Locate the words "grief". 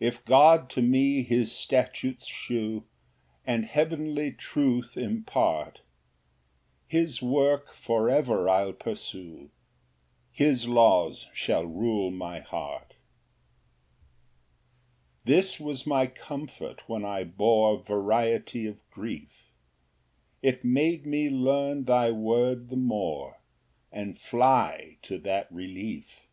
18.90-19.54